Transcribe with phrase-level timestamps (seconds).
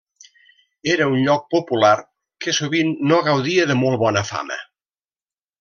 [0.93, 1.93] Era un lloc popular,
[2.45, 4.63] que sovint no gaudia de molt bona fama.